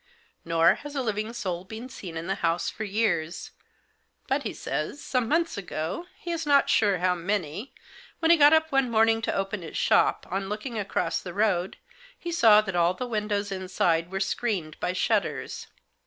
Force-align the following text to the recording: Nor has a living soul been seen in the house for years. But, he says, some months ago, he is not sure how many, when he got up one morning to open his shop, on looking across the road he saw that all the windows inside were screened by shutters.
Nor 0.43 0.73
has 0.81 0.95
a 0.95 1.01
living 1.03 1.31
soul 1.31 1.63
been 1.63 1.87
seen 1.87 2.17
in 2.17 2.25
the 2.25 2.33
house 2.41 2.71
for 2.71 2.83
years. 2.83 3.51
But, 4.27 4.41
he 4.41 4.51
says, 4.51 4.99
some 4.99 5.27
months 5.29 5.59
ago, 5.59 6.07
he 6.17 6.31
is 6.31 6.43
not 6.43 6.71
sure 6.71 6.97
how 6.97 7.13
many, 7.13 7.75
when 8.17 8.31
he 8.31 8.37
got 8.37 8.51
up 8.51 8.71
one 8.71 8.89
morning 8.89 9.21
to 9.21 9.35
open 9.35 9.61
his 9.61 9.77
shop, 9.77 10.25
on 10.31 10.49
looking 10.49 10.79
across 10.79 11.21
the 11.21 11.35
road 11.35 11.77
he 12.17 12.31
saw 12.31 12.61
that 12.61 12.75
all 12.75 12.95
the 12.95 13.05
windows 13.05 13.51
inside 13.51 14.09
were 14.11 14.19
screened 14.19 14.75
by 14.79 14.91
shutters. 14.91 15.67